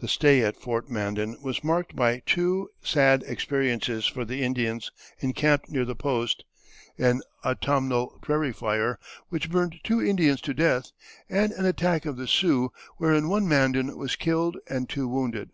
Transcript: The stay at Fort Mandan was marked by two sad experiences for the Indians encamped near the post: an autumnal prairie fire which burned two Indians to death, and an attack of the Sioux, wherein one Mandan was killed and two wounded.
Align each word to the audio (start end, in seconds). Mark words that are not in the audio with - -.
The 0.00 0.06
stay 0.06 0.44
at 0.44 0.56
Fort 0.56 0.88
Mandan 0.88 1.38
was 1.42 1.64
marked 1.64 1.96
by 1.96 2.22
two 2.24 2.70
sad 2.84 3.24
experiences 3.26 4.06
for 4.06 4.24
the 4.24 4.44
Indians 4.44 4.92
encamped 5.18 5.68
near 5.68 5.84
the 5.84 5.96
post: 5.96 6.44
an 6.98 7.20
autumnal 7.44 8.16
prairie 8.22 8.52
fire 8.52 8.96
which 9.28 9.50
burned 9.50 9.80
two 9.82 10.00
Indians 10.00 10.40
to 10.42 10.54
death, 10.54 10.92
and 11.28 11.50
an 11.50 11.64
attack 11.66 12.06
of 12.06 12.16
the 12.16 12.28
Sioux, 12.28 12.70
wherein 12.98 13.28
one 13.28 13.48
Mandan 13.48 13.98
was 13.98 14.14
killed 14.14 14.56
and 14.68 14.88
two 14.88 15.08
wounded. 15.08 15.50